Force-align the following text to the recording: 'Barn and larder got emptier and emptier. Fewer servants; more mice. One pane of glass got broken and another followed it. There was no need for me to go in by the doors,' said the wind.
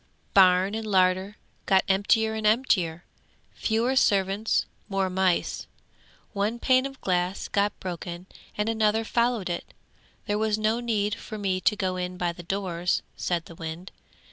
'Barn 0.33 0.73
and 0.73 0.87
larder 0.87 1.37
got 1.67 1.83
emptier 1.87 2.33
and 2.33 2.47
emptier. 2.47 3.03
Fewer 3.53 3.95
servants; 3.95 4.65
more 4.89 5.11
mice. 5.11 5.67
One 6.33 6.57
pane 6.57 6.87
of 6.87 6.99
glass 7.01 7.47
got 7.47 7.79
broken 7.79 8.25
and 8.57 8.67
another 8.67 9.03
followed 9.05 9.47
it. 9.47 9.75
There 10.25 10.39
was 10.39 10.57
no 10.57 10.79
need 10.79 11.13
for 11.13 11.37
me 11.37 11.61
to 11.61 11.75
go 11.75 11.97
in 11.97 12.17
by 12.17 12.33
the 12.33 12.41
doors,' 12.41 13.03
said 13.15 13.45
the 13.45 13.53
wind. 13.53 13.91